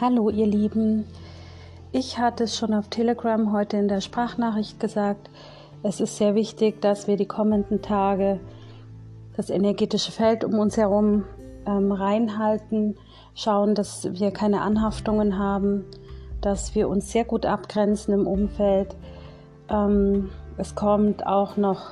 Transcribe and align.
Hallo 0.00 0.30
ihr 0.30 0.46
Lieben, 0.46 1.06
ich 1.90 2.18
hatte 2.18 2.44
es 2.44 2.56
schon 2.56 2.72
auf 2.72 2.86
Telegram 2.86 3.52
heute 3.52 3.78
in 3.78 3.88
der 3.88 4.00
Sprachnachricht 4.00 4.78
gesagt, 4.78 5.28
es 5.82 5.98
ist 5.98 6.18
sehr 6.18 6.36
wichtig, 6.36 6.80
dass 6.80 7.08
wir 7.08 7.16
die 7.16 7.26
kommenden 7.26 7.82
Tage 7.82 8.38
das 9.36 9.50
energetische 9.50 10.12
Feld 10.12 10.44
um 10.44 10.56
uns 10.60 10.76
herum 10.76 11.24
ähm, 11.66 11.90
reinhalten, 11.90 12.94
schauen, 13.34 13.74
dass 13.74 14.08
wir 14.12 14.30
keine 14.30 14.60
Anhaftungen 14.60 15.36
haben, 15.36 15.84
dass 16.40 16.76
wir 16.76 16.88
uns 16.88 17.10
sehr 17.10 17.24
gut 17.24 17.44
abgrenzen 17.44 18.14
im 18.14 18.28
Umfeld. 18.28 18.94
Ähm, 19.68 20.30
es 20.58 20.76
kommt 20.76 21.26
auch 21.26 21.56
noch, 21.56 21.90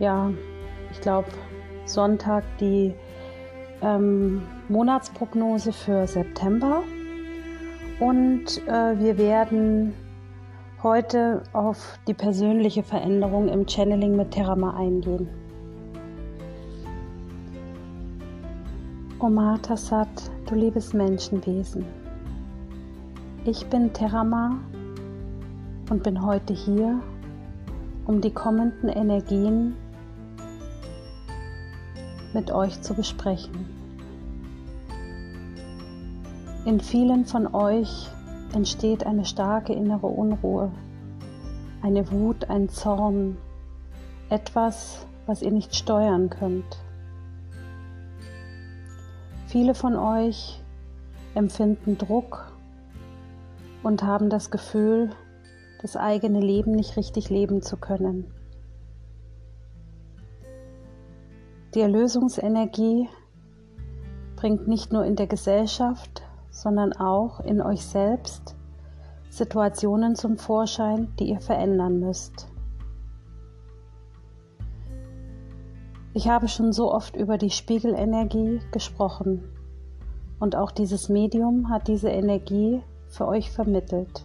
ja, 0.00 0.30
ich 0.92 1.00
glaube, 1.00 1.28
Sonntag 1.86 2.44
die 2.60 2.92
ähm, 3.84 4.42
Monatsprognose 4.68 5.72
für 5.72 6.06
September 6.06 6.82
und 8.00 8.66
äh, 8.66 8.98
wir 8.98 9.18
werden 9.18 9.92
heute 10.82 11.42
auf 11.52 11.98
die 12.08 12.14
persönliche 12.14 12.82
Veränderung 12.82 13.48
im 13.48 13.66
Channeling 13.68 14.16
mit 14.16 14.30
Terama 14.30 14.76
eingehen. 14.76 15.28
Omar 19.18 19.60
Tassat, 19.62 20.30
du 20.46 20.54
liebes 20.54 20.92
Menschenwesen. 20.92 21.84
Ich 23.44 23.66
bin 23.66 23.92
Terama 23.92 24.58
und 25.90 26.02
bin 26.02 26.24
heute 26.24 26.52
hier, 26.52 27.00
um 28.06 28.20
die 28.20 28.32
kommenden 28.32 28.88
Energien 28.88 29.76
mit 32.34 32.50
euch 32.50 32.80
zu 32.82 32.94
besprechen. 32.94 33.73
In 36.64 36.80
vielen 36.80 37.26
von 37.26 37.54
euch 37.54 38.08
entsteht 38.54 39.04
eine 39.04 39.26
starke 39.26 39.74
innere 39.74 40.06
Unruhe, 40.06 40.72
eine 41.82 42.10
Wut, 42.10 42.48
ein 42.48 42.70
Zorn, 42.70 43.36
etwas, 44.30 45.06
was 45.26 45.42
ihr 45.42 45.50
nicht 45.50 45.76
steuern 45.76 46.30
könnt. 46.30 46.78
Viele 49.46 49.74
von 49.74 49.94
euch 49.94 50.58
empfinden 51.34 51.98
Druck 51.98 52.50
und 53.82 54.02
haben 54.02 54.30
das 54.30 54.50
Gefühl, 54.50 55.10
das 55.82 55.98
eigene 55.98 56.40
Leben 56.40 56.72
nicht 56.72 56.96
richtig 56.96 57.28
leben 57.28 57.60
zu 57.60 57.76
können. 57.76 58.32
Die 61.74 61.80
Erlösungsenergie 61.80 63.10
bringt 64.36 64.66
nicht 64.66 64.92
nur 64.92 65.04
in 65.04 65.16
der 65.16 65.26
Gesellschaft, 65.26 66.23
sondern 66.54 66.92
auch 66.92 67.40
in 67.40 67.60
euch 67.60 67.84
selbst 67.84 68.54
Situationen 69.28 70.14
zum 70.14 70.38
Vorschein, 70.38 71.12
die 71.18 71.24
ihr 71.24 71.40
verändern 71.40 71.98
müsst. 71.98 72.46
Ich 76.12 76.28
habe 76.28 76.46
schon 76.46 76.72
so 76.72 76.94
oft 76.94 77.16
über 77.16 77.38
die 77.38 77.50
Spiegelenergie 77.50 78.60
gesprochen 78.70 79.42
und 80.38 80.54
auch 80.54 80.70
dieses 80.70 81.08
Medium 81.08 81.70
hat 81.70 81.88
diese 81.88 82.08
Energie 82.08 82.82
für 83.08 83.26
euch 83.26 83.50
vermittelt. 83.50 84.24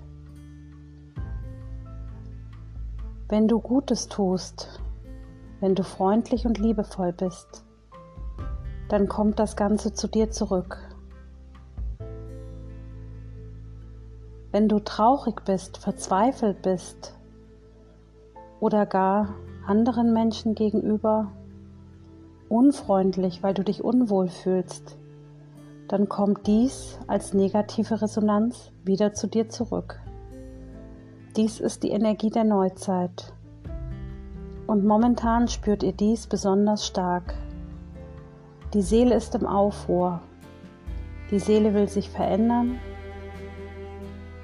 Wenn 3.27 3.47
du 3.47 3.59
Gutes 3.59 4.07
tust, 4.07 4.79
wenn 5.61 5.73
du 5.73 5.83
freundlich 5.83 6.45
und 6.45 6.59
liebevoll 6.59 7.11
bist, 7.11 7.65
dann 8.89 9.07
kommt 9.07 9.39
das 9.39 9.55
Ganze 9.55 9.93
zu 9.93 10.07
dir 10.07 10.29
zurück. 10.29 10.88
Wenn 14.59 14.67
du 14.67 14.79
traurig 14.79 15.45
bist, 15.45 15.77
verzweifelt 15.77 16.61
bist 16.63 17.15
oder 18.59 18.85
gar 18.85 19.35
anderen 19.65 20.11
Menschen 20.11 20.53
gegenüber 20.53 21.31
unfreundlich, 22.49 23.41
weil 23.41 23.53
du 23.53 23.63
dich 23.63 23.85
unwohl 23.85 24.27
fühlst, 24.27 24.97
dann 25.87 26.09
kommt 26.09 26.45
dies 26.45 26.99
als 27.07 27.33
negative 27.33 28.01
Resonanz 28.01 28.73
wieder 28.83 29.13
zu 29.13 29.27
dir 29.27 29.47
zurück. 29.47 30.01
Dies 31.37 31.61
ist 31.61 31.83
die 31.83 31.91
Energie 31.91 32.29
der 32.29 32.43
Neuzeit. 32.43 33.31
Und 34.67 34.83
momentan 34.83 35.47
spürt 35.47 35.83
ihr 35.83 35.93
dies 35.93 36.27
besonders 36.27 36.85
stark. 36.85 37.33
Die 38.73 38.81
Seele 38.81 39.15
ist 39.15 39.35
im 39.35 39.47
Aufruhr. 39.47 40.19
Die 41.31 41.39
Seele 41.39 41.73
will 41.73 41.87
sich 41.87 42.09
verändern. 42.09 42.77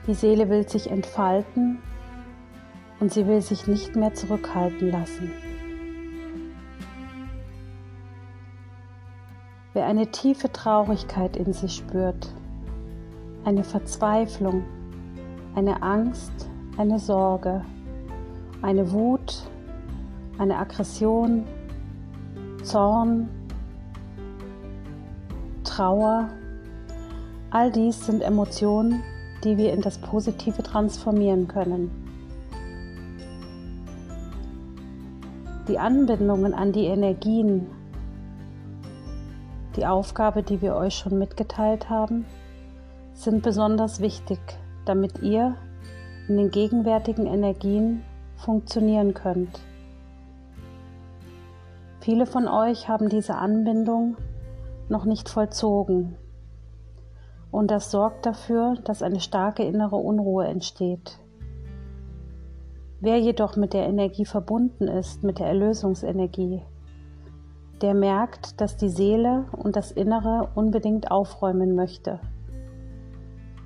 Die 0.07 0.13
Seele 0.13 0.49
will 0.49 0.67
sich 0.67 0.91
entfalten 0.91 1.79
und 2.99 3.11
sie 3.11 3.25
will 3.27 3.41
sich 3.41 3.65
nicht 3.65 3.95
mehr 3.95 4.13
zurückhalten 4.13 4.91
lassen. 4.91 5.31
Wer 9.73 9.87
eine 9.87 10.07
tiefe 10.11 10.51
Traurigkeit 10.51 11.35
in 11.35 11.51
sich 11.51 11.75
spürt, 11.75 12.33
eine 13.43 13.63
Verzweiflung, 13.63 14.63
eine 15.55 15.81
Angst, 15.81 16.31
eine 16.77 16.99
Sorge, 16.99 17.61
eine 18.61 18.91
Wut, 18.91 19.49
eine 20.37 20.57
Aggression, 20.57 21.45
Zorn, 22.63 23.27
Trauer. 25.63 26.29
All 27.49 27.71
dies 27.71 28.05
sind 28.05 28.21
Emotionen, 28.21 29.03
die 29.45 29.57
wir 29.57 29.71
in 29.71 29.81
das 29.81 29.99
Positive 29.99 30.63
transformieren 30.63 31.47
können. 31.47 31.91
Die 35.67 35.79
Anbindungen 35.79 36.53
an 36.53 36.71
die 36.71 36.85
Energien, 36.85 37.67
die 39.75 39.85
Aufgabe, 39.85 40.43
die 40.43 40.61
wir 40.61 40.75
euch 40.75 40.95
schon 40.95 41.17
mitgeteilt 41.17 41.89
haben, 41.89 42.25
sind 43.13 43.43
besonders 43.43 43.99
wichtig, 43.99 44.39
damit 44.85 45.21
ihr 45.21 45.55
in 46.27 46.37
den 46.37 46.51
gegenwärtigen 46.51 47.27
Energien 47.27 48.03
funktionieren 48.35 49.13
könnt. 49.13 49.59
Viele 51.99 52.25
von 52.25 52.47
euch 52.47 52.87
haben 52.87 53.09
diese 53.09 53.35
Anbindung 53.35 54.17
noch 54.89 55.05
nicht 55.05 55.29
vollzogen 55.29 56.15
und 57.55 57.71
das 57.71 57.91
sorgt 57.91 58.25
dafür, 58.25 58.75
dass 58.83 59.01
eine 59.01 59.19
starke 59.19 59.63
innere 59.63 59.95
Unruhe 59.95 60.45
entsteht. 60.45 61.19
Wer 62.99 63.19
jedoch 63.19 63.55
mit 63.55 63.73
der 63.73 63.87
Energie 63.87 64.25
verbunden 64.25 64.87
ist, 64.87 65.23
mit 65.23 65.39
der 65.39 65.47
Erlösungsenergie, 65.47 66.61
der 67.81 67.93
merkt, 67.93 68.59
dass 68.61 68.77
die 68.77 68.89
Seele 68.89 69.45
und 69.51 69.75
das 69.75 69.91
Innere 69.91 70.49
unbedingt 70.55 71.11
aufräumen 71.11 71.75
möchte. 71.75 72.19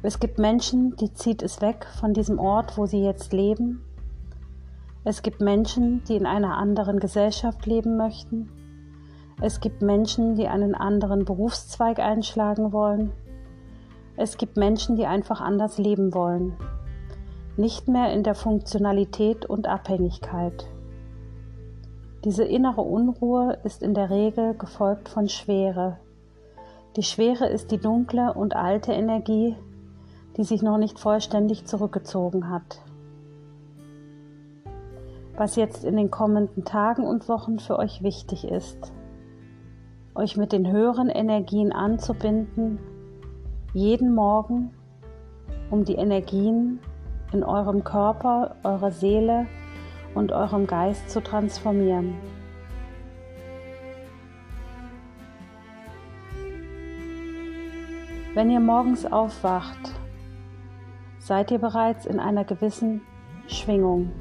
Es 0.01 0.19
gibt 0.19 0.39
Menschen, 0.39 0.95
die 0.95 1.13
zieht 1.13 1.43
es 1.43 1.61
weg 1.61 1.85
von 1.99 2.13
diesem 2.13 2.39
Ort, 2.39 2.77
wo 2.77 2.85
sie 2.85 3.03
jetzt 3.03 3.33
leben 3.33 3.83
es 5.05 5.21
gibt 5.23 5.39
Menschen, 5.39 6.03
die 6.03 6.15
in 6.15 6.25
einer 6.25 6.57
anderen 6.57 6.99
Gesellschaft 6.99 7.65
leben 7.65 7.95
möchten. 7.95 8.49
Es 9.41 9.61
gibt 9.61 9.81
Menschen, 9.81 10.35
die 10.35 10.47
einen 10.47 10.75
anderen 10.75 11.23
Berufszweig 11.23 11.99
einschlagen 11.99 12.73
wollen. 12.73 13.11
Es 14.19 14.35
gibt 14.35 14.57
Menschen, 14.57 14.97
die 14.97 15.05
einfach 15.05 15.39
anders 15.39 15.77
leben 15.77 16.13
wollen. 16.13 16.57
Nicht 17.55 17.87
mehr 17.87 18.11
in 18.11 18.23
der 18.23 18.35
Funktionalität 18.35 19.45
und 19.45 19.65
Abhängigkeit. 19.65 20.67
Diese 22.25 22.43
innere 22.43 22.81
Unruhe 22.81 23.57
ist 23.63 23.81
in 23.81 23.93
der 23.93 24.09
Regel 24.09 24.55
gefolgt 24.55 25.07
von 25.07 25.29
Schwere. 25.29 25.99
Die 26.97 27.03
Schwere 27.03 27.47
ist 27.47 27.71
die 27.71 27.77
dunkle 27.77 28.33
und 28.33 28.57
alte 28.57 28.91
Energie, 28.91 29.55
die 30.35 30.43
sich 30.43 30.61
noch 30.61 30.77
nicht 30.77 30.99
vollständig 30.99 31.65
zurückgezogen 31.65 32.49
hat 32.49 32.81
was 35.39 35.55
jetzt 35.55 35.85
in 35.85 35.95
den 35.95 36.11
kommenden 36.11 36.65
Tagen 36.65 37.07
und 37.07 37.29
Wochen 37.29 37.59
für 37.59 37.79
euch 37.79 38.03
wichtig 38.03 38.43
ist. 38.43 38.91
Euch 40.13 40.35
mit 40.35 40.51
den 40.51 40.69
höheren 40.69 41.07
Energien 41.07 41.71
anzubinden, 41.71 42.77
jeden 43.73 44.15
Morgen, 44.15 44.71
um 45.69 45.85
die 45.85 45.95
Energien 45.95 46.79
in 47.31 47.43
eurem 47.43 47.83
Körper, 47.83 48.55
eurer 48.63 48.91
Seele 48.91 49.45
und 50.15 50.31
eurem 50.31 50.65
Geist 50.65 51.09
zu 51.09 51.21
transformieren. 51.21 52.15
Wenn 58.33 58.49
ihr 58.49 58.59
morgens 58.59 59.05
aufwacht, 59.05 59.93
seid 61.19 61.51
ihr 61.51 61.59
bereits 61.59 62.05
in 62.05 62.19
einer 62.19 62.45
gewissen 62.45 63.01
Schwingung. 63.47 64.11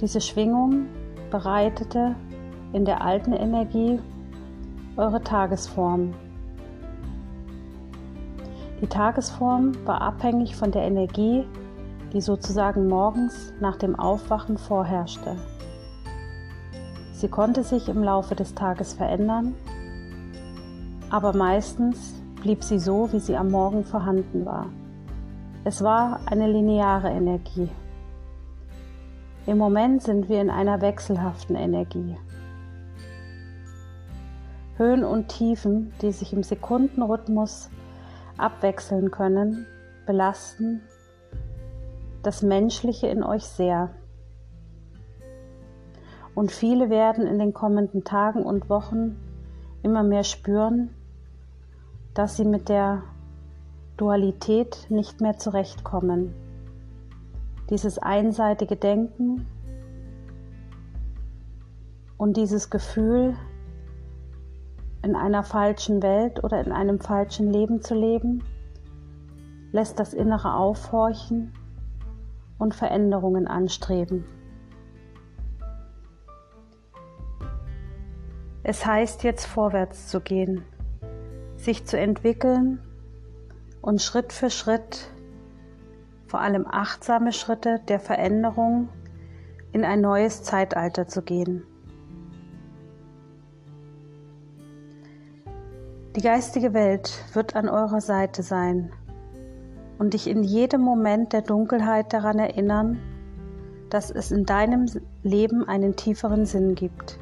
Diese 0.00 0.20
Schwingung 0.20 0.86
bereitete 1.30 2.16
in 2.72 2.84
der 2.84 3.02
alten 3.02 3.32
Energie 3.32 4.00
eure 4.96 5.22
Tagesform. 5.22 6.14
Die 8.80 8.86
Tagesform 8.86 9.72
war 9.86 10.00
abhängig 10.00 10.54
von 10.54 10.70
der 10.70 10.82
Energie, 10.82 11.44
die 12.12 12.20
sozusagen 12.20 12.86
morgens 12.88 13.52
nach 13.60 13.76
dem 13.76 13.98
Aufwachen 13.98 14.56
vorherrschte. 14.56 15.36
Sie 17.12 17.28
konnte 17.28 17.64
sich 17.64 17.88
im 17.88 18.04
Laufe 18.04 18.36
des 18.36 18.54
Tages 18.54 18.92
verändern, 18.92 19.54
aber 21.10 21.34
meistens 21.34 22.14
blieb 22.42 22.62
sie 22.62 22.78
so, 22.78 23.12
wie 23.12 23.18
sie 23.18 23.36
am 23.36 23.50
Morgen 23.50 23.84
vorhanden 23.84 24.46
war. 24.46 24.66
Es 25.64 25.82
war 25.82 26.20
eine 26.26 26.46
lineare 26.46 27.10
Energie. 27.10 27.68
Im 29.46 29.58
Moment 29.58 30.02
sind 30.02 30.28
wir 30.28 30.40
in 30.40 30.50
einer 30.50 30.80
wechselhaften 30.80 31.56
Energie. 31.56 32.16
Höhen 34.76 35.02
und 35.02 35.26
Tiefen, 35.28 35.92
die 36.00 36.12
sich 36.12 36.32
im 36.32 36.44
Sekundenrhythmus 36.44 37.70
abwechseln 38.38 39.10
können, 39.10 39.66
belasten 40.06 40.82
das 42.22 42.42
Menschliche 42.42 43.06
in 43.06 43.22
euch 43.22 43.44
sehr. 43.44 43.90
Und 46.34 46.52
viele 46.52 46.90
werden 46.90 47.26
in 47.26 47.38
den 47.38 47.52
kommenden 47.52 48.04
Tagen 48.04 48.44
und 48.44 48.68
Wochen 48.68 49.16
immer 49.82 50.02
mehr 50.02 50.24
spüren, 50.24 50.94
dass 52.14 52.36
sie 52.36 52.44
mit 52.44 52.68
der 52.68 53.02
Dualität 53.96 54.86
nicht 54.88 55.20
mehr 55.20 55.38
zurechtkommen. 55.38 56.34
Dieses 57.70 57.98
einseitige 57.98 58.76
Denken 58.76 59.46
und 62.16 62.36
dieses 62.36 62.70
Gefühl, 62.70 63.36
in 65.02 65.14
einer 65.14 65.42
falschen 65.42 66.02
Welt 66.02 66.42
oder 66.42 66.64
in 66.64 66.72
einem 66.72 67.00
falschen 67.00 67.50
Leben 67.50 67.82
zu 67.82 67.94
leben, 67.94 68.42
lässt 69.72 69.98
das 69.98 70.14
Innere 70.14 70.54
aufhorchen 70.54 71.52
und 72.58 72.74
Veränderungen 72.74 73.46
anstreben. 73.46 74.24
Es 78.62 78.84
heißt 78.84 79.22
jetzt 79.22 79.46
vorwärts 79.46 80.08
zu 80.08 80.20
gehen, 80.20 80.64
sich 81.56 81.86
zu 81.86 81.98
entwickeln 81.98 82.80
und 83.80 84.02
Schritt 84.02 84.32
für 84.32 84.50
Schritt, 84.50 85.10
vor 86.26 86.40
allem 86.40 86.66
achtsame 86.68 87.32
Schritte 87.32 87.80
der 87.88 88.00
Veränderung, 88.00 88.90
in 89.72 89.84
ein 89.84 90.00
neues 90.00 90.42
Zeitalter 90.42 91.08
zu 91.08 91.22
gehen. 91.22 91.62
Die 96.18 96.24
geistige 96.24 96.74
Welt 96.74 97.24
wird 97.34 97.54
an 97.54 97.68
eurer 97.68 98.00
Seite 98.00 98.42
sein 98.42 98.90
und 99.98 100.14
dich 100.14 100.26
in 100.26 100.42
jedem 100.42 100.80
Moment 100.80 101.32
der 101.32 101.42
Dunkelheit 101.42 102.12
daran 102.12 102.40
erinnern, 102.40 102.98
dass 103.88 104.10
es 104.10 104.32
in 104.32 104.44
deinem 104.44 104.86
Leben 105.22 105.68
einen 105.68 105.94
tieferen 105.94 106.44
Sinn 106.44 106.74
gibt. 106.74 107.20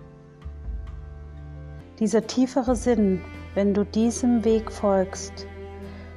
Dieser 1.98 2.26
tiefere 2.26 2.74
Sinn, 2.74 3.20
wenn 3.54 3.74
du 3.74 3.84
diesem 3.84 4.46
Weg 4.46 4.72
folgst, 4.72 5.46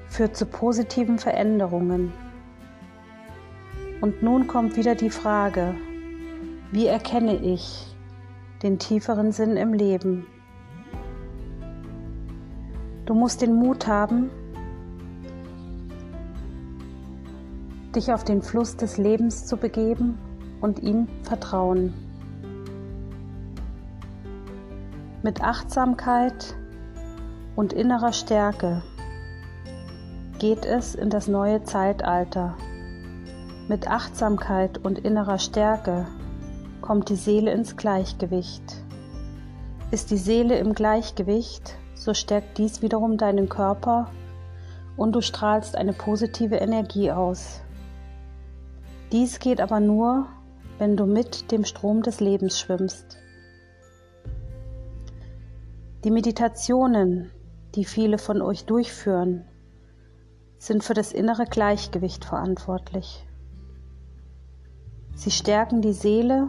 führt 0.08 0.38
zu 0.38 0.46
positiven 0.46 1.20
Veränderungen. 1.20 2.14
Und 4.00 4.24
nun 4.24 4.48
kommt 4.48 4.78
wieder 4.78 4.96
die 4.96 5.10
Frage, 5.10 5.76
wie 6.72 6.88
erkenne 6.88 7.36
ich 7.44 7.94
den 8.64 8.80
tieferen 8.80 9.34
Sinn 9.34 9.58
im 9.58 9.74
Leben? 9.74 10.28
Du 13.10 13.16
musst 13.16 13.42
den 13.42 13.56
Mut 13.56 13.88
haben, 13.88 14.30
dich 17.96 18.14
auf 18.14 18.24
den 18.24 18.44
Fluss 18.44 18.78
des 18.78 19.00
Lebens 19.00 19.48
zu 19.48 19.58
begeben 19.58 20.20
und 20.62 20.84
ihm 20.84 21.08
vertrauen. 21.24 21.92
Mit 25.24 25.44
Achtsamkeit 25.44 26.56
und 27.56 27.74
innerer 27.74 28.14
Stärke 28.14 28.84
geht 30.38 30.64
es 30.64 30.94
in 30.94 31.10
das 31.10 31.28
neue 31.28 31.64
Zeitalter. 31.64 32.54
Mit 33.68 33.90
Achtsamkeit 33.90 34.78
und 34.86 35.00
innerer 35.00 35.40
Stärke 35.40 36.06
kommt 36.82 37.10
die 37.10 37.16
Seele 37.16 37.54
ins 37.54 37.76
Gleichgewicht. 37.76 38.84
Ist 39.90 40.12
die 40.12 40.18
Seele 40.18 40.60
im 40.60 40.76
Gleichgewicht, 40.76 41.79
so 42.00 42.14
stärkt 42.14 42.58
dies 42.58 42.82
wiederum 42.82 43.18
deinen 43.18 43.50
Körper 43.50 44.10
und 44.96 45.12
du 45.12 45.22
strahlst 45.22 45.76
eine 45.76 45.92
positive 45.92 46.56
Energie 46.56 47.12
aus. 47.12 47.60
Dies 49.12 49.40
geht 49.40 49.60
aber 49.60 49.82
nur, 49.82 50.28
wenn 50.78 50.96
du 50.96 51.06
mit 51.06 51.52
dem 51.52 51.66
Strom 51.66 52.02
des 52.02 52.22
Lebens 52.22 52.58
schwimmst. 52.58 53.18
Die 56.06 56.12
Meditationen, 56.12 57.32
die 57.76 57.84
viele 57.84 58.18
von 58.18 58.42
euch 58.42 58.64
durchführen, 58.64 59.44
sind 60.58 60.86
für 60.86 60.94
das 60.94 61.12
innere 61.12 61.44
Gleichgewicht 61.44 62.24
verantwortlich. 62.24 63.26
Sie 65.16 65.32
stärken 65.32 65.82
die 65.82 65.92
Seele 65.92 66.48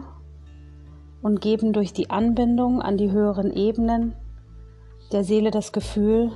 und 1.21 1.41
geben 1.41 1.73
durch 1.73 1.91
die 1.91 2.09
Anbindung 2.09 2.81
an 2.81 2.95
die 2.95 3.11
höheren 3.11 3.51
Ebenen 3.51 4.15
der 5.11 5.23
Seele 5.23 5.51
das 5.51 5.71
Gefühl, 5.71 6.31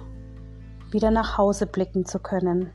wieder 0.92 1.12
nach 1.12 1.38
Hause 1.38 1.66
blicken 1.66 2.06
zu 2.06 2.20
können. 2.20 2.72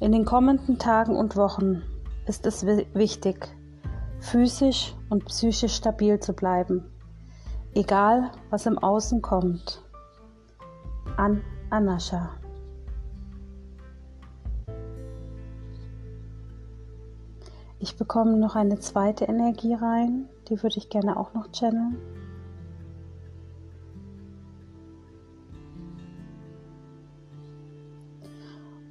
In 0.00 0.12
den 0.12 0.24
kommenden 0.24 0.78
Tagen 0.78 1.14
und 1.14 1.36
Wochen 1.36 1.82
ist 2.26 2.46
es 2.46 2.66
wichtig, 2.66 3.48
physisch 4.18 4.94
und 5.10 5.26
psychisch 5.26 5.74
stabil 5.74 6.18
zu 6.20 6.32
bleiben, 6.32 6.84
egal 7.74 8.32
was 8.50 8.66
im 8.66 8.78
Außen 8.78 9.22
kommt. 9.22 9.82
An 11.16 11.42
Anascha. 11.70 12.30
Ich 17.78 17.96
bekomme 17.96 18.36
noch 18.38 18.54
eine 18.54 18.78
zweite 18.78 19.24
Energie 19.24 19.74
rein, 19.74 20.28
die 20.48 20.62
würde 20.62 20.78
ich 20.78 20.88
gerne 20.88 21.16
auch 21.16 21.34
noch 21.34 21.50
channeln. 21.50 21.96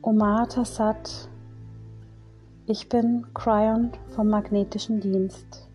Omar 0.04 0.50
Tassat, 0.50 1.30
ich 2.66 2.90
bin 2.90 3.28
Cryon 3.36 3.92
vom 4.16 4.30
magnetischen 4.30 5.00
Dienst. 5.00 5.70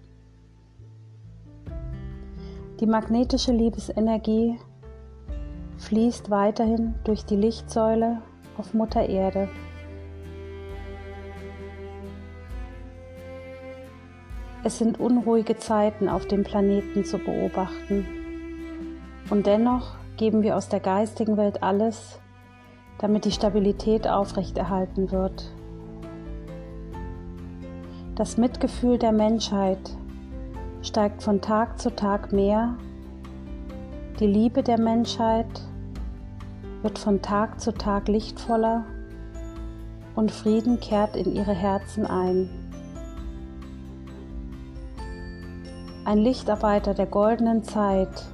Die 2.80 2.86
magnetische 2.86 3.52
Liebesenergie 3.52 4.58
fließt 5.78 6.28
weiterhin 6.28 6.96
durch 7.04 7.24
die 7.24 7.36
Lichtsäule 7.36 8.20
auf 8.56 8.74
Mutter 8.74 9.08
Erde. 9.08 9.48
Es 14.64 14.78
sind 14.78 14.98
unruhige 14.98 15.56
Zeiten 15.56 16.08
auf 16.08 16.26
dem 16.26 16.42
Planeten 16.42 17.04
zu 17.04 17.18
beobachten. 17.18 18.04
Und 19.30 19.46
dennoch 19.46 19.94
geben 20.16 20.42
wir 20.42 20.56
aus 20.56 20.68
der 20.68 20.80
geistigen 20.80 21.36
Welt 21.36 21.62
alles, 21.62 22.18
damit 22.98 23.24
die 23.24 23.32
Stabilität 23.32 24.08
aufrechterhalten 24.08 25.10
wird. 25.10 25.52
Das 28.14 28.38
Mitgefühl 28.38 28.98
der 28.98 29.12
Menschheit 29.12 29.78
steigt 30.82 31.22
von 31.22 31.40
Tag 31.40 31.78
zu 31.78 31.94
Tag 31.94 32.32
mehr. 32.32 32.76
Die 34.20 34.26
Liebe 34.26 34.62
der 34.62 34.80
Menschheit 34.80 35.46
wird 36.82 36.98
von 36.98 37.20
Tag 37.20 37.60
zu 37.60 37.74
Tag 37.74 38.08
lichtvoller 38.08 38.84
und 40.14 40.30
Frieden 40.30 40.80
kehrt 40.80 41.14
in 41.14 41.34
ihre 41.34 41.52
Herzen 41.52 42.06
ein. 42.06 42.48
Ein 46.06 46.18
Lichtarbeiter 46.18 46.94
der 46.94 47.06
goldenen 47.06 47.64
Zeit 47.64 48.24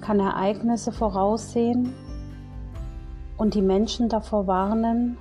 kann 0.00 0.20
Ereignisse 0.20 0.92
voraussehen 0.92 1.92
und 3.36 3.54
die 3.54 3.62
Menschen 3.62 4.08
davor 4.08 4.46
warnen, 4.46 5.16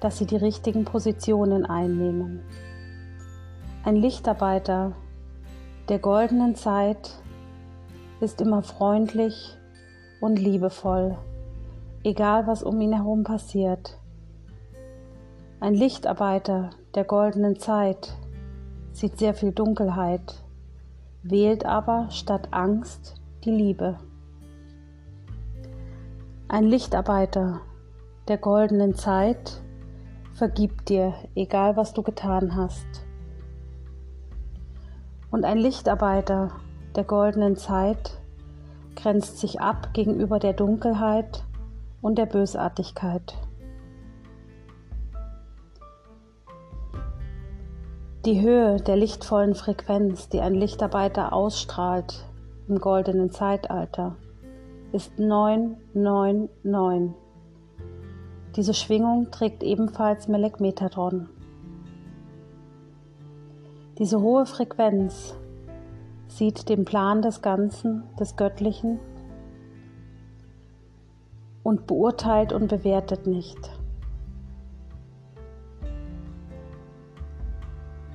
dass 0.00 0.18
sie 0.18 0.26
die 0.26 0.36
richtigen 0.36 0.84
Positionen 0.84 1.66
einnehmen. 1.66 2.40
Ein 3.84 3.96
Lichtarbeiter 3.96 4.92
der 5.88 5.98
goldenen 5.98 6.54
Zeit 6.54 7.22
ist 8.20 8.40
immer 8.40 8.62
freundlich 8.62 9.56
und 10.20 10.38
liebevoll, 10.38 11.16
egal 12.04 12.46
was 12.46 12.62
um 12.62 12.80
ihn 12.80 12.92
herum 12.92 13.24
passiert. 13.24 13.98
Ein 15.60 15.74
Lichtarbeiter 15.74 16.70
der 16.94 17.04
goldenen 17.04 17.58
Zeit 17.58 18.14
sieht 18.92 19.18
sehr 19.18 19.34
viel 19.34 19.52
Dunkelheit, 19.52 20.42
wählt 21.22 21.64
aber 21.64 22.10
statt 22.10 22.48
Angst 22.50 23.14
die 23.44 23.50
Liebe. 23.50 23.98
Ein 26.50 26.64
Lichtarbeiter 26.64 27.60
der 28.26 28.38
goldenen 28.38 28.94
Zeit 28.94 29.60
vergibt 30.32 30.88
dir, 30.88 31.12
egal 31.34 31.76
was 31.76 31.92
du 31.92 32.02
getan 32.02 32.56
hast. 32.56 32.86
Und 35.30 35.44
ein 35.44 35.58
Lichtarbeiter 35.58 36.52
der 36.96 37.04
goldenen 37.04 37.56
Zeit 37.56 38.18
grenzt 38.96 39.36
sich 39.40 39.60
ab 39.60 39.92
gegenüber 39.92 40.38
der 40.38 40.54
Dunkelheit 40.54 41.44
und 42.00 42.16
der 42.16 42.24
Bösartigkeit. 42.24 43.36
Die 48.24 48.40
Höhe 48.40 48.80
der 48.80 48.96
lichtvollen 48.96 49.54
Frequenz, 49.54 50.30
die 50.30 50.40
ein 50.40 50.54
Lichtarbeiter 50.54 51.34
ausstrahlt 51.34 52.24
im 52.68 52.78
goldenen 52.78 53.30
Zeitalter, 53.30 54.16
ist 54.92 55.18
999. 55.18 57.14
Diese 58.56 58.74
Schwingung 58.74 59.30
trägt 59.30 59.62
ebenfalls 59.62 60.28
Melek 60.28 60.60
Metatron. 60.60 61.28
Diese 63.98 64.20
hohe 64.20 64.46
Frequenz 64.46 65.36
sieht 66.28 66.68
den 66.68 66.84
Plan 66.84 67.20
des 67.20 67.42
Ganzen, 67.42 68.04
des 68.18 68.36
Göttlichen 68.36 68.98
und 71.62 71.86
beurteilt 71.86 72.52
und 72.52 72.68
bewertet 72.68 73.26
nicht. 73.26 73.58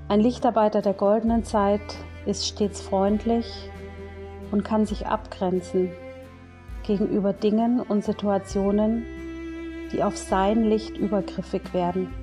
Ein 0.08 0.20
Lichtarbeiter 0.20 0.82
der 0.82 0.94
goldenen 0.94 1.44
Zeit 1.44 1.82
ist 2.25 2.48
stets 2.48 2.82
freundlich 2.82 3.70
und 4.51 4.63
kann 4.63 4.86
sich 4.86 5.08
abgrenzen 5.08 5.92
gegenüber 6.84 7.34
Dingen 7.34 7.80
und 7.80 8.04
Situationen, 8.04 9.06
die 9.92 10.04
auf 10.04 10.18
sein 10.18 10.63
Licht 10.63 10.98
übergriffig 10.98 11.74
werden. 11.74 12.13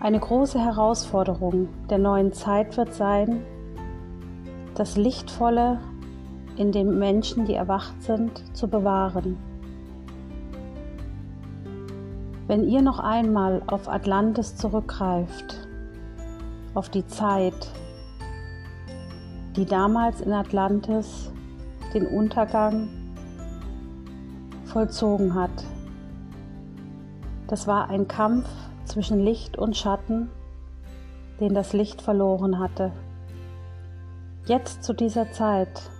Eine 0.00 0.20
große 0.20 0.60
Herausforderung 0.60 1.68
der 1.90 1.98
neuen 1.98 2.32
Zeit 2.32 2.76
wird 2.76 2.94
sein, 2.94 3.44
das 4.74 4.96
Lichtvolle 4.96 5.80
in 6.56 6.70
den 6.70 6.98
Menschen, 6.98 7.46
die 7.46 7.54
erwacht 7.54 8.00
sind, 8.02 8.56
zu 8.56 8.68
bewahren. 8.68 9.36
Wenn 12.46 12.66
ihr 12.68 12.80
noch 12.80 13.00
einmal 13.00 13.62
auf 13.66 13.88
Atlantis 13.88 14.56
zurückgreift, 14.56 15.68
auf 16.74 16.88
die 16.88 17.06
Zeit, 17.06 17.68
die 19.58 19.66
damals 19.66 20.20
in 20.20 20.32
Atlantis 20.32 21.32
den 21.92 22.06
Untergang 22.06 22.88
vollzogen 24.66 25.34
hat. 25.34 25.50
Das 27.48 27.66
war 27.66 27.90
ein 27.90 28.06
Kampf 28.06 28.48
zwischen 28.84 29.18
Licht 29.18 29.58
und 29.58 29.76
Schatten, 29.76 30.30
den 31.40 31.54
das 31.54 31.72
Licht 31.72 32.00
verloren 32.02 32.60
hatte. 32.60 32.92
Jetzt 34.46 34.84
zu 34.84 34.92
dieser 34.92 35.32
Zeit 35.32 35.90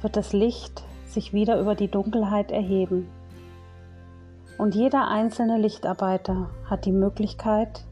wird 0.00 0.14
das 0.14 0.32
Licht 0.32 0.84
sich 1.06 1.32
wieder 1.32 1.60
über 1.60 1.74
die 1.74 1.90
Dunkelheit 1.90 2.52
erheben. 2.52 3.08
Und 4.58 4.76
jeder 4.76 5.08
einzelne 5.08 5.58
Lichtarbeiter 5.58 6.50
hat 6.70 6.84
die 6.84 6.92
Möglichkeit, 6.92 7.84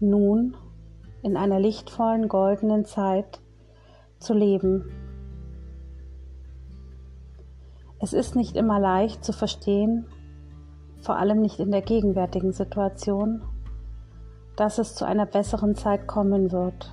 nun 0.00 0.56
in 1.22 1.36
einer 1.36 1.60
lichtvollen 1.60 2.28
goldenen 2.28 2.84
Zeit 2.84 3.40
zu 4.18 4.34
leben. 4.34 4.90
Es 8.00 8.12
ist 8.12 8.34
nicht 8.34 8.56
immer 8.56 8.80
leicht 8.80 9.24
zu 9.24 9.32
verstehen, 9.32 10.06
vor 11.00 11.16
allem 11.16 11.40
nicht 11.40 11.60
in 11.60 11.70
der 11.70 11.82
gegenwärtigen 11.82 12.52
Situation, 12.52 13.42
dass 14.56 14.78
es 14.78 14.94
zu 14.94 15.04
einer 15.04 15.26
besseren 15.26 15.74
Zeit 15.74 16.06
kommen 16.06 16.52
wird. 16.52 16.92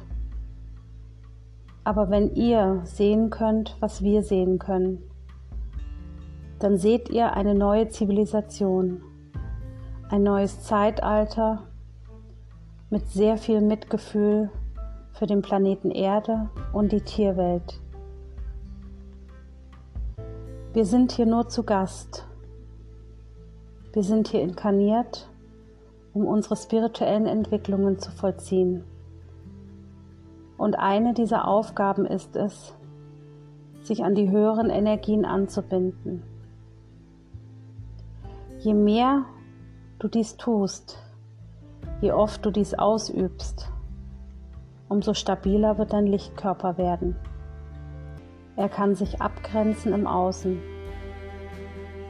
Aber 1.84 2.10
wenn 2.10 2.36
ihr 2.36 2.82
sehen 2.84 3.32
könnt, 3.32 3.76
was 3.80 4.04
wir 4.04 4.22
sehen 4.22 4.60
können, 4.60 5.02
dann 6.60 6.78
seht 6.78 7.10
ihr 7.10 7.34
eine 7.34 7.56
neue 7.56 7.88
Zivilisation, 7.88 9.02
ein 10.10 10.24
neues 10.24 10.62
Zeitalter 10.62 11.69
mit 12.90 13.08
sehr 13.10 13.38
viel 13.38 13.62
Mitgefühl 13.62 14.50
für 15.14 15.28
den 15.28 15.42
Planeten 15.42 15.92
Erde 15.92 16.50
und 16.74 16.92
die 16.92 17.02
Tierwelt. 17.02 17.80
Wir 20.74 20.86
sind 20.86 21.12
hier 21.12 21.26
nur 21.26 21.50
zu 21.50 21.64
Gast 21.64 22.30
wir 23.92 24.04
sind 24.04 24.28
hier 24.28 24.42
inkarniert, 24.42 25.28
um 26.14 26.28
unsere 26.28 26.56
spirituellen 26.56 27.26
Entwicklungen 27.26 27.98
zu 27.98 28.12
vollziehen. 28.12 28.84
Und 30.58 30.78
eine 30.78 31.16
dieser 31.16 31.48
Aufgaben 31.48 32.06
ist 32.06 32.36
es, 32.36 32.76
sich 33.82 34.04
an 34.04 34.14
die 34.14 34.30
höheren 34.30 34.70
Energien 34.70 35.26
anzubinden. 35.26 36.22
Je 38.60 38.76
mehr 38.76 39.26
du 39.98 40.08
dies 40.08 40.38
tust, 40.38 41.00
je 42.02 42.12
oft 42.12 42.46
du 42.46 42.52
dies 42.52 42.74
ausübst, 42.74 43.72
umso 44.88 45.14
stabiler 45.14 45.78
wird 45.78 45.94
dein 45.94 46.08
Lichtkörper 46.08 46.78
werden. 46.78 47.16
Er 48.56 48.70
kann 48.70 48.96
sich 48.96 49.22
abgrenzen 49.22 49.94
im 49.94 50.08
Außen 50.08 50.60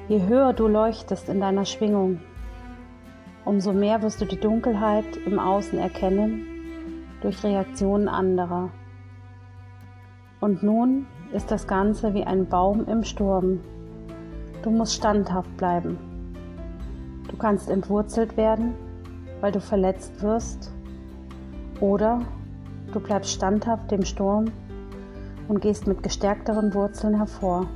Je 0.10 0.25
höher 0.25 0.53
du 0.53 0.67
leuchtest 0.67 1.29
in 1.29 1.39
deiner 1.39 1.65
Schwingung, 1.65 2.19
umso 3.46 3.74
mehr 3.74 4.01
wirst 4.01 4.19
du 4.19 4.25
die 4.25 4.39
Dunkelheit 4.39 5.05
im 5.24 5.38
Außen 5.38 5.77
erkennen 5.77 6.48
durch 7.22 7.43
Reaktionen 7.43 8.08
anderer. 8.08 8.72
Und 10.41 10.63
nun 10.63 11.05
ist 11.31 11.51
das 11.51 11.67
Ganze 11.67 12.15
wie 12.15 12.24
ein 12.24 12.48
Baum 12.48 12.88
im 12.88 13.03
Sturm. 13.03 13.60
Du 14.63 14.72
musst 14.72 14.96
standhaft 14.96 15.55
bleiben. 15.58 16.00
Du 17.29 17.38
kannst 17.38 17.69
entwurzelt 17.69 18.36
werden, 18.36 18.74
weil 19.41 19.51
du 19.51 19.60
verletzt 19.60 20.22
wirst, 20.22 20.72
oder 21.79 22.22
du 22.91 23.00
bleibst 23.00 23.31
standhaft 23.31 23.91
dem 23.91 24.03
Sturm 24.03 24.51
und 25.48 25.62
gehst 25.62 25.88
mit 25.88 26.03
gestärkteren 26.03 26.74
Wurzeln 26.74 27.15
hervor. 27.15 27.67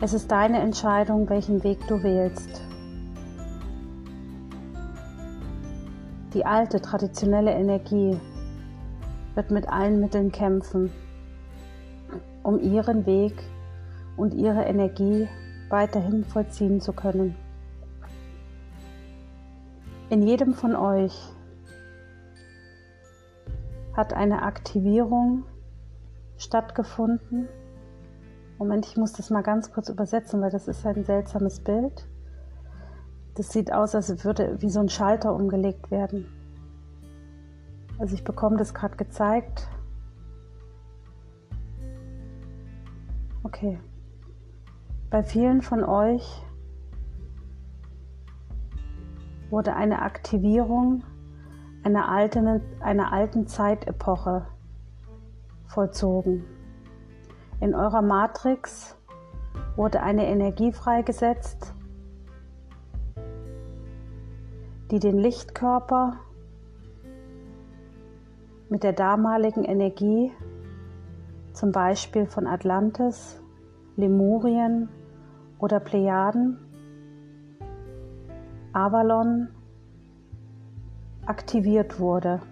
Es 0.00 0.12
ist 0.12 0.30
deine 0.30 0.60
Entscheidung, 0.60 1.28
welchen 1.30 1.64
Weg 1.64 1.78
du 1.88 2.02
wählst. 2.02 2.62
Die 6.34 6.44
alte, 6.44 6.82
traditionelle 6.82 7.52
Energie 7.52 8.18
wird 9.34 9.50
mit 9.50 9.68
allen 9.68 10.00
Mitteln 10.00 10.32
kämpfen, 10.32 10.90
um 12.42 12.60
ihren 12.60 13.06
Weg 13.06 13.34
und 14.16 14.34
ihre 14.34 14.64
Energie 14.64 15.28
weiterhin 15.70 16.24
vollziehen 16.24 16.80
zu 16.80 16.92
können. 16.92 17.34
In 20.08 20.22
jedem 20.22 20.54
von 20.54 20.76
euch 20.76 21.16
hat 23.94 24.12
eine 24.12 24.42
Aktivierung 24.42 25.44
stattgefunden 26.36 27.48
Moment, 28.58 28.86
ich 28.86 28.96
muss 28.96 29.12
das 29.12 29.28
mal 29.28 29.42
ganz 29.42 29.70
kurz 29.70 29.90
übersetzen, 29.90 30.40
weil 30.40 30.50
das 30.50 30.66
ist 30.66 30.86
ein 30.86 31.04
seltsames 31.04 31.60
Bild. 31.60 32.08
Das 33.34 33.50
sieht 33.50 33.70
aus, 33.70 33.94
als 33.94 34.24
würde 34.24 34.62
wie 34.62 34.70
so 34.70 34.80
ein 34.80 34.88
Schalter 34.88 35.34
umgelegt 35.34 35.90
werden. 35.90 36.26
Also 37.98 38.14
ich 38.14 38.24
bekomme 38.24 38.56
das 38.56 38.72
gerade 38.72 38.96
gezeigt. 38.96 39.68
Okay. 43.42 43.78
Bei 45.10 45.22
vielen 45.22 45.60
von 45.60 45.84
euch 45.84 46.42
wurde 49.50 49.74
eine 49.74 50.02
Aktivierung 50.02 51.02
einer 51.86 52.08
alten, 52.08 52.62
einer 52.80 53.12
alten 53.12 53.46
Zeitepoche 53.46 54.46
vollzogen. 55.66 56.44
In 57.60 57.74
eurer 57.74 58.02
Matrix 58.02 58.96
wurde 59.76 60.02
eine 60.02 60.26
Energie 60.26 60.72
freigesetzt, 60.72 61.74
die 64.90 64.98
den 64.98 65.18
Lichtkörper 65.18 66.18
mit 68.68 68.82
der 68.82 68.92
damaligen 68.92 69.64
Energie, 69.64 70.32
zum 71.52 71.70
Beispiel 71.70 72.26
von 72.26 72.46
Atlantis, 72.46 73.40
Lemurien 73.96 74.88
oder 75.58 75.78
Plejaden, 75.78 76.58
Avalon, 78.76 79.48
aktiviert 81.24 81.98
wurde. 81.98 82.42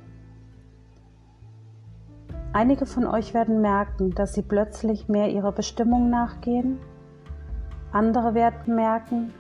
Einige 2.55 2.87
von 2.87 3.05
euch 3.05 3.35
werden 3.35 3.61
merken, 3.61 4.15
dass 4.15 4.33
sie 4.33 4.41
plötzlich 4.41 5.07
mehr 5.07 5.29
ihrer 5.29 5.53
Bestimmung 5.53 6.09
nachgehen. 6.09 6.79
Andere 7.93 8.33
werden 8.33 8.75
merken, 8.75 9.35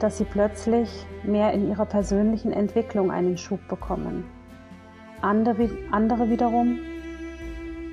dass 0.00 0.16
sie 0.16 0.24
plötzlich 0.24 1.04
mehr 1.24 1.52
in 1.52 1.68
ihrer 1.68 1.84
persönlichen 1.84 2.50
Entwicklung 2.50 3.10
einen 3.10 3.36
Schub 3.36 3.60
bekommen. 3.68 4.24
Andere 5.20 6.30
wiederum 6.30 6.78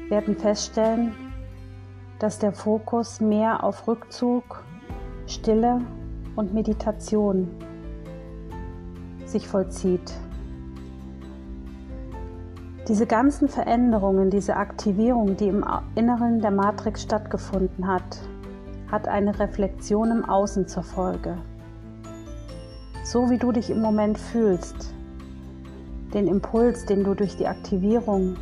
werden 0.08 0.38
feststellen, 0.38 1.12
dass 2.18 2.40
der 2.40 2.54
Fokus 2.54 3.20
mehr 3.20 3.62
auf 3.66 3.90
Rückzug, 3.90 4.64
Stille 5.28 5.82
und 6.40 6.54
Meditation 6.54 7.50
sich 9.26 9.46
vollzieht. 9.46 10.14
Diese 12.88 13.06
ganzen 13.06 13.50
Veränderungen, 13.50 14.30
diese 14.30 14.56
Aktivierung, 14.56 15.36
die 15.36 15.50
im 15.50 15.66
Inneren 15.96 16.40
der 16.40 16.52
Matrix 16.52 17.04
stattgefunden 17.04 17.86
hat, 17.86 18.22
hat 18.90 19.10
eine 19.10 19.38
Reflexion 19.38 20.12
im 20.12 20.26
Außen 20.26 20.66
zur 20.68 20.84
Folge. 20.84 21.38
So 23.04 23.30
wie 23.30 23.38
du 23.38 23.52
dich 23.52 23.70
im 23.70 23.82
Moment 23.82 24.18
fühlst, 24.18 24.94
den 26.14 26.28
Impuls, 26.28 26.86
den 26.86 27.04
du 27.04 27.16
durch 27.16 27.36
die 27.36 27.48
Aktivierung 27.48 28.38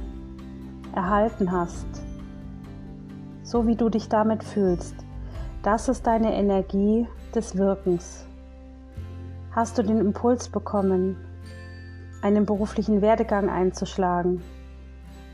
erhalten 0.94 1.52
hast, 1.52 1.88
so 3.42 3.66
wie 3.66 3.76
du 3.76 3.90
dich 3.90 4.08
damit 4.08 4.44
fühlst, 4.44 4.96
das 5.64 5.90
ist 5.90 6.06
deine 6.06 6.36
Energie 6.36 7.08
des 7.36 7.58
Wirkens. 7.58 8.26
Hast 9.52 9.78
du 9.78 9.84
den 9.84 10.00
Impuls 10.00 10.50
bekommen, 10.50 11.18
einen 12.22 12.46
beruflichen 12.46 13.02
Werdegang 13.02 13.50
einzuschlagen, 13.50 14.42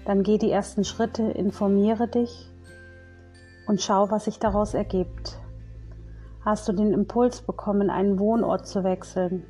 dann 0.06 0.24
geh 0.24 0.38
die 0.38 0.52
ersten 0.52 0.84
Schritte, 0.84 1.24
informiere 1.24 2.08
dich 2.08 2.50
und 3.68 3.82
schau, 3.82 4.12
was 4.12 4.26
sich 4.26 4.40
daraus 4.40 4.74
ergibt. 4.74 5.40
Hast 6.44 6.68
du 6.68 6.74
den 6.74 6.92
Impuls 6.92 7.42
bekommen, 7.42 7.90
einen 7.90 8.20
Wohnort 8.20 8.68
zu 8.68 8.84
wechseln, 8.84 9.46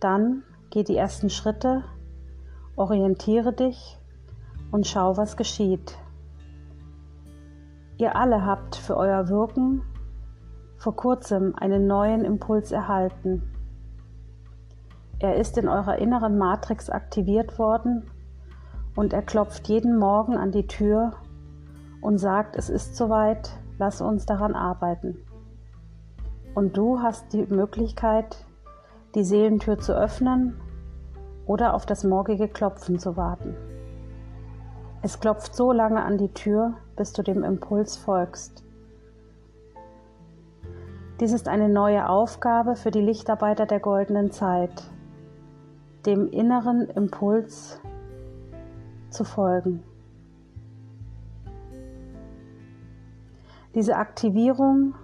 dann 0.00 0.42
geh 0.70 0.82
die 0.82 0.96
ersten 0.96 1.28
Schritte, 1.28 1.84
orientiere 2.76 3.52
dich 3.52 3.98
und 4.70 4.86
schau, 4.86 5.16
was 5.16 5.36
geschieht. 5.36 5.98
Ihr 7.98 8.14
alle 8.14 8.46
habt 8.46 8.76
für 8.76 8.96
euer 8.96 9.28
Wirken 9.28 9.82
vor 10.78 10.94
kurzem 10.94 11.54
einen 11.56 11.86
neuen 11.86 12.24
Impuls 12.24 12.72
erhalten. 12.72 13.42
Er 15.18 15.36
ist 15.36 15.58
in 15.58 15.68
eurer 15.68 15.98
inneren 15.98 16.38
Matrix 16.38 16.88
aktiviert 16.88 17.58
worden 17.58 18.08
und 18.94 19.12
er 19.12 19.22
klopft 19.22 19.68
jeden 19.68 19.98
Morgen 19.98 20.36
an 20.36 20.52
die 20.52 20.68
Tür 20.68 21.14
und 22.00 22.18
sagt, 22.18 22.56
es 22.56 22.70
ist 22.70 22.96
soweit, 22.96 23.50
lass 23.78 24.00
uns 24.00 24.24
daran 24.26 24.54
arbeiten. 24.54 25.18
Und 26.54 26.76
du 26.76 27.00
hast 27.00 27.32
die 27.32 27.46
Möglichkeit, 27.46 28.44
die 29.14 29.24
Seelentür 29.24 29.78
zu 29.78 29.96
öffnen 29.96 30.60
oder 31.46 31.74
auf 31.74 31.86
das 31.86 32.04
morgige 32.04 32.46
Klopfen 32.46 32.98
zu 33.00 33.16
warten. 33.16 33.56
Es 35.02 35.18
klopft 35.18 35.54
so 35.54 35.72
lange 35.72 36.02
an 36.02 36.18
die 36.18 36.32
Tür, 36.32 36.74
bis 36.96 37.12
du 37.12 37.22
dem 37.22 37.42
Impuls 37.42 37.96
folgst. 37.96 38.64
Dies 41.20 41.32
ist 41.32 41.48
eine 41.48 41.68
neue 41.68 42.08
Aufgabe 42.08 42.76
für 42.76 42.92
die 42.92 43.00
Lichtarbeiter 43.00 43.66
der 43.66 43.80
goldenen 43.80 44.30
Zeit 44.30 44.90
dem 46.06 46.30
inneren 46.30 46.88
Impuls 46.90 47.80
zu 49.10 49.24
folgen. 49.24 49.82
Diese 53.74 53.96
Aktivierung, 53.96 54.94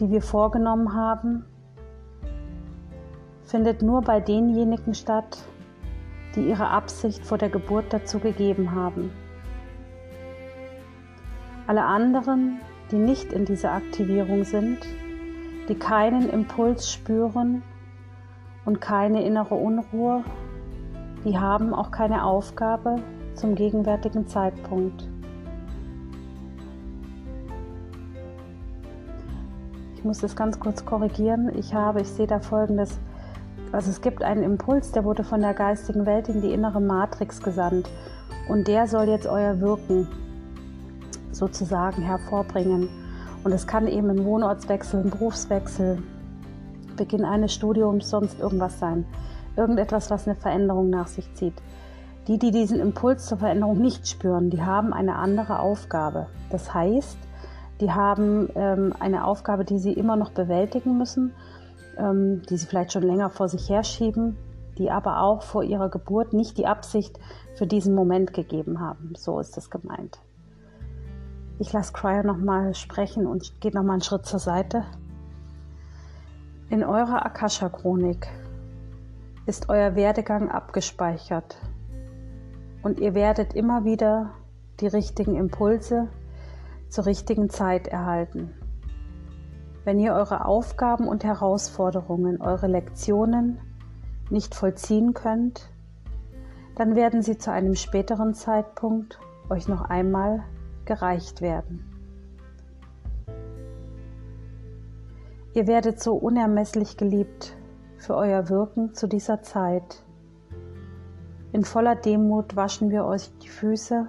die 0.00 0.10
wir 0.10 0.22
vorgenommen 0.22 0.92
haben, 0.92 1.44
findet 3.44 3.80
nur 3.80 4.02
bei 4.02 4.18
denjenigen 4.20 4.94
statt, 4.94 5.38
die 6.34 6.48
ihre 6.48 6.68
Absicht 6.68 7.24
vor 7.24 7.38
der 7.38 7.48
Geburt 7.48 7.92
dazu 7.92 8.18
gegeben 8.18 8.74
haben. 8.74 9.12
Alle 11.66 11.84
anderen, 11.84 12.60
die 12.90 12.98
nicht 12.98 13.32
in 13.32 13.44
dieser 13.44 13.72
Aktivierung 13.72 14.44
sind, 14.44 14.78
die 15.68 15.74
keinen 15.74 16.28
Impuls 16.28 16.90
spüren, 16.90 17.62
und 18.64 18.80
keine 18.80 19.24
innere 19.24 19.54
Unruhe, 19.54 20.24
die 21.24 21.38
haben 21.38 21.74
auch 21.74 21.90
keine 21.90 22.24
Aufgabe 22.24 22.96
zum 23.34 23.54
gegenwärtigen 23.54 24.26
Zeitpunkt. 24.26 25.08
Ich 29.96 30.04
muss 30.04 30.18
das 30.18 30.36
ganz 30.36 30.60
kurz 30.60 30.84
korrigieren. 30.84 31.50
Ich 31.56 31.74
habe, 31.74 32.02
ich 32.02 32.08
sehe 32.08 32.26
da 32.26 32.40
folgendes. 32.40 32.98
Also 33.72 33.90
es 33.90 34.02
gibt 34.02 34.22
einen 34.22 34.42
Impuls, 34.42 34.92
der 34.92 35.04
wurde 35.04 35.24
von 35.24 35.40
der 35.40 35.54
geistigen 35.54 36.04
Welt 36.04 36.28
in 36.28 36.42
die 36.42 36.52
innere 36.52 36.80
Matrix 36.80 37.42
gesandt. 37.42 37.88
Und 38.48 38.68
der 38.68 38.86
soll 38.86 39.08
jetzt 39.08 39.26
euer 39.26 39.60
Wirken 39.60 40.06
sozusagen 41.34 42.02
hervorbringen. 42.02 42.88
Und 43.42 43.52
es 43.52 43.66
kann 43.66 43.86
eben 43.86 44.10
ein 44.10 44.24
Wohnortswechsel, 44.24 45.00
ein 45.00 45.10
Berufswechsel, 45.10 46.02
Beginn 46.96 47.24
eines 47.24 47.52
Studiums, 47.52 48.08
sonst 48.08 48.40
irgendwas 48.40 48.78
sein. 48.78 49.04
Irgendetwas, 49.56 50.10
was 50.10 50.26
eine 50.26 50.36
Veränderung 50.36 50.90
nach 50.90 51.08
sich 51.08 51.32
zieht. 51.34 51.54
Die, 52.26 52.38
die 52.38 52.50
diesen 52.50 52.80
Impuls 52.80 53.26
zur 53.26 53.38
Veränderung 53.38 53.78
nicht 53.78 54.08
spüren, 54.08 54.48
die 54.48 54.62
haben 54.62 54.92
eine 54.92 55.16
andere 55.16 55.58
Aufgabe. 55.58 56.26
Das 56.50 56.72
heißt, 56.72 57.18
die 57.80 57.92
haben 57.92 58.48
ähm, 58.54 58.94
eine 58.98 59.26
Aufgabe, 59.26 59.64
die 59.64 59.78
sie 59.78 59.92
immer 59.92 60.16
noch 60.16 60.30
bewältigen 60.30 60.96
müssen, 60.96 61.32
ähm, 61.98 62.42
die 62.48 62.56
sie 62.56 62.66
vielleicht 62.66 62.92
schon 62.92 63.02
länger 63.02 63.28
vor 63.28 63.48
sich 63.48 63.68
herschieben, 63.68 64.36
die 64.78 64.90
aber 64.90 65.20
auch 65.20 65.42
vor 65.42 65.62
ihrer 65.64 65.90
Geburt 65.90 66.32
nicht 66.32 66.56
die 66.56 66.66
Absicht 66.66 67.18
für 67.56 67.66
diesen 67.66 67.94
Moment 67.94 68.32
gegeben 68.32 68.80
haben. 68.80 69.12
So 69.16 69.38
ist 69.38 69.56
es 69.58 69.70
gemeint. 69.70 70.18
Ich 71.58 71.72
lasse 71.72 71.92
Cryer 71.92 72.24
nochmal 72.24 72.74
sprechen 72.74 73.26
und 73.26 73.60
gehe 73.60 73.72
nochmal 73.72 73.94
einen 73.94 74.02
Schritt 74.02 74.26
zur 74.26 74.40
Seite. 74.40 74.84
In 76.68 76.82
eurer 76.82 77.24
Akasha-Chronik 77.24 78.26
ist 79.46 79.68
euer 79.68 79.94
Werdegang 79.94 80.50
abgespeichert 80.50 81.56
und 82.82 82.98
ihr 82.98 83.14
werdet 83.14 83.54
immer 83.54 83.84
wieder 83.84 84.32
die 84.80 84.88
richtigen 84.88 85.36
Impulse 85.36 86.08
zur 86.88 87.06
richtigen 87.06 87.48
Zeit 87.50 87.86
erhalten. 87.86 88.52
Wenn 89.84 90.00
ihr 90.00 90.14
eure 90.14 90.46
Aufgaben 90.46 91.06
und 91.06 91.22
Herausforderungen, 91.22 92.40
eure 92.40 92.66
Lektionen 92.66 93.58
nicht 94.28 94.56
vollziehen 94.56 95.14
könnt, 95.14 95.70
dann 96.74 96.96
werden 96.96 97.22
sie 97.22 97.38
zu 97.38 97.52
einem 97.52 97.76
späteren 97.76 98.34
Zeitpunkt 98.34 99.20
euch 99.50 99.68
noch 99.68 99.82
einmal 99.82 100.42
gereicht 100.84 101.40
werden. 101.40 101.84
Ihr 105.54 105.66
werdet 105.66 106.02
so 106.02 106.14
unermesslich 106.14 106.96
geliebt 106.96 107.56
für 107.96 108.16
euer 108.16 108.48
Wirken 108.48 108.92
zu 108.94 109.06
dieser 109.06 109.42
Zeit. 109.42 110.04
In 111.52 111.64
voller 111.64 111.94
Demut 111.94 112.56
waschen 112.56 112.90
wir 112.90 113.04
euch 113.04 113.30
die 113.38 113.48
Füße 113.48 114.08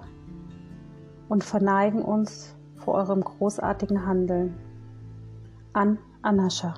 und 1.28 1.44
verneigen 1.44 2.02
uns 2.02 2.56
vor 2.76 2.94
eurem 2.94 3.20
großartigen 3.22 4.06
Handeln. 4.06 4.56
An 5.72 5.98
Anascha. 6.22 6.74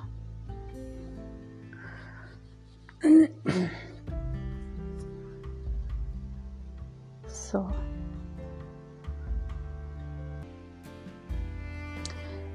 So. 7.27 7.67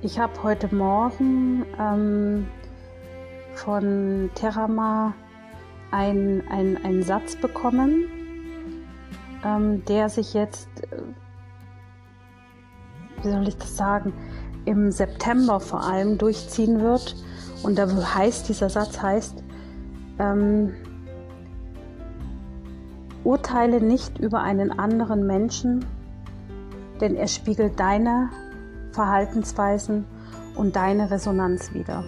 Ich 0.04 0.18
habe 0.18 0.42
heute 0.42 0.74
Morgen 0.74 1.64
ähm, 1.80 2.46
von 3.54 4.28
Terama 4.34 5.14
einen 5.92 6.46
ein 6.50 7.02
Satz 7.02 7.36
bekommen, 7.36 8.04
ähm, 9.42 9.82
der 9.86 10.10
sich 10.10 10.34
jetzt, 10.34 10.68
äh, 10.82 10.98
wie 13.22 13.30
soll 13.30 13.48
ich 13.48 13.56
das 13.56 13.78
sagen, 13.78 14.12
im 14.66 14.90
September 14.90 15.58
vor 15.58 15.82
allem 15.82 16.18
durchziehen 16.18 16.82
wird. 16.82 17.16
Und 17.62 17.78
da 17.78 17.88
heißt, 17.88 18.46
dieser 18.50 18.68
Satz 18.68 19.00
heißt, 19.00 19.42
ähm, 20.18 20.74
urteile 23.24 23.80
nicht 23.80 24.18
über 24.18 24.42
einen 24.42 24.70
anderen 24.70 25.26
Menschen, 25.26 25.82
denn 27.00 27.16
er 27.16 27.26
spiegelt 27.26 27.80
deine 27.80 28.28
Verhaltensweisen 28.94 30.04
und 30.56 30.76
deine 30.76 31.10
Resonanz 31.10 31.74
wieder. 31.74 32.04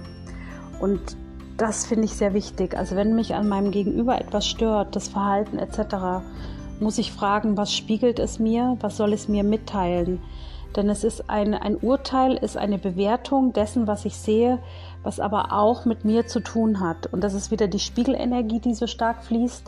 Und 0.81 1.17
das 1.57 1.87
finde 1.87 2.05
ich 2.05 2.15
sehr 2.15 2.35
wichtig. 2.35 2.77
Also 2.77 2.97
wenn 2.97 3.15
mich 3.15 3.35
an 3.35 3.49
meinem 3.49 3.71
Gegenüber 3.71 4.21
etwas 4.21 4.47
stört, 4.47 4.95
das 4.95 5.09
Verhalten 5.09 5.59
etc., 5.59 6.23
muss 6.81 6.99
ich 6.99 7.13
fragen, 7.13 7.57
was 7.57 7.73
spiegelt 7.73 8.19
es 8.19 8.39
mir, 8.39 8.77
was 8.81 8.97
soll 8.99 9.15
es 9.15 9.29
mir 9.29 9.45
mitteilen? 9.45 10.21
Denn 10.77 10.91
es 10.91 11.05
ist 11.05 11.31
ein, 11.31 11.55
ein 11.55 11.77
Urteil, 11.77 12.35
ist 12.35 12.59
eine 12.59 12.77
Bewertung 12.77 13.55
dessen, 13.55 13.87
was 13.87 14.05
ich 14.05 14.19
sehe, 14.19 14.59
was 15.03 15.21
aber 15.21 15.53
auch 15.53 15.87
mit 15.87 16.05
mir 16.05 16.27
zu 16.27 16.41
tun 16.41 16.81
hat. 16.81 17.11
Und 17.13 17.25
das 17.25 17.33
ist 17.33 17.51
wieder 17.51 17.67
die 17.67 17.79
Spiegelenergie, 17.79 18.61
die 18.61 18.75
so 18.75 18.87
stark 18.87 19.25
fließt. 19.25 19.65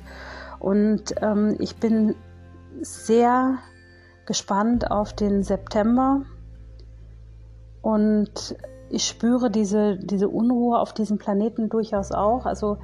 Und 0.59 1.15
ähm, 1.23 1.57
ich 1.61 1.77
bin 1.77 2.15
sehr 2.83 3.57
gespannt 4.27 4.91
auf 4.91 5.15
den 5.15 5.43
September 5.43 6.23
und 7.83 8.57
ich 8.91 9.07
spüre 9.07 9.51
diese, 9.51 9.97
diese 9.97 10.29
Unruhe 10.29 10.79
auf 10.79 10.93
diesem 10.93 11.19
Planeten 11.19 11.69
durchaus 11.69 12.13
auch. 12.13 12.47
Also 12.47 12.79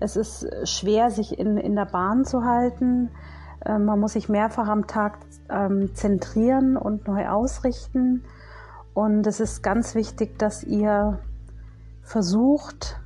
es 0.00 0.16
ist 0.16 0.46
schwer, 0.64 1.10
sich 1.10 1.38
in, 1.38 1.56
in 1.56 1.76
der 1.76 1.86
Bahn 1.86 2.24
zu 2.24 2.44
halten. 2.44 3.10
Ähm, 3.64 3.84
man 3.84 4.00
muss 4.00 4.14
sich 4.14 4.28
mehrfach 4.28 4.68
am 4.68 4.86
Tag 4.86 5.18
ähm, 5.48 5.94
zentrieren 5.94 6.76
und 6.76 7.06
neu 7.06 7.28
ausrichten. 7.28 8.24
Und 8.94 9.26
es 9.26 9.40
ist 9.40 9.62
ganz 9.62 9.94
wichtig, 9.94 10.38
dass 10.38 10.62
ihr 10.64 11.18
versucht, 12.02 13.00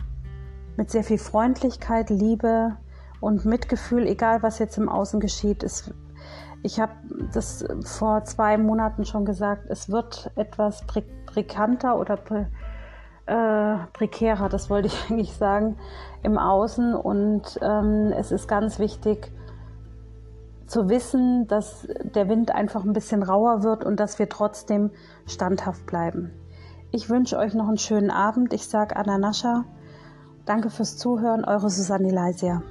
mit 0.77 0.91
sehr 0.91 1.05
viel 1.05 1.19
Freundlichkeit, 1.19 2.09
Liebe 2.11 2.77
und 3.21 3.45
Mitgefühl, 3.45 4.07
egal 4.07 4.43
was 4.43 4.59
jetzt 4.59 4.79
im 4.79 4.89
Außen 4.89 5.19
geschieht, 5.19 5.65
es, 5.65 5.93
ich 6.63 6.79
habe 6.79 6.93
das 7.33 7.65
vor 7.85 8.25
zwei 8.25 8.59
Monaten 8.59 9.05
schon 9.05 9.25
gesagt, 9.25 9.69
es 9.69 9.89
wird 9.89 10.31
etwas 10.37 10.87
prekanter 11.39 11.99
oder 11.99 12.17
pre 12.17 12.47
äh, 13.27 13.77
prekärer, 13.93 14.49
das 14.49 14.71
wollte 14.71 14.89
ich 14.89 15.05
eigentlich 15.11 15.35
sagen, 15.35 15.77
im 16.23 16.39
Außen. 16.39 16.95
Und 16.95 17.59
ähm, 17.63 18.13
es 18.17 18.33
ist 18.33 18.49
ganz 18.49 18.79
wichtig 18.79 19.31
zu 20.67 20.89
wissen, 20.89 21.47
dass 21.47 21.87
der 22.03 22.29
Wind 22.29 22.55
einfach 22.55 22.85
ein 22.85 22.93
bisschen 22.93 23.23
rauer 23.23 23.63
wird 23.63 23.85
und 23.85 24.01
dass 24.01 24.19
wir 24.19 24.29
trotzdem 24.29 24.91
standhaft 25.27 25.87
bleiben. 25.87 26.33
Ich 26.91 27.11
wünsche 27.11 27.39
euch 27.39 27.55
noch 27.55 27.69
einen 27.69 27.79
schönen 27.79 28.11
Abend. 28.11 28.53
Ich 28.53 28.67
sage 28.67 28.97
Anna 28.97 29.19
Nascha. 29.19 29.65
Danke 30.47 30.71
fürs 30.71 30.97
Zuhören, 30.97 31.45
eure 31.45 31.69
Susanne 31.69 32.11
Leisia. 32.11 32.63